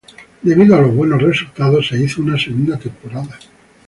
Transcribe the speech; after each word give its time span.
Debido 0.41 0.75
a 0.75 0.81
los 0.81 0.95
buenos 0.95 1.21
resultados, 1.21 1.89
se 1.89 1.95
hizo 1.99 2.23
una 2.23 2.35
segunda 2.35 2.75
temporada. 2.79 3.37